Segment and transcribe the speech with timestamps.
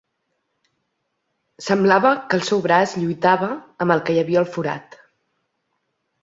[1.65, 3.51] Semblava que el seu braç lluitava
[3.87, 4.99] amb el que hi havia al forat.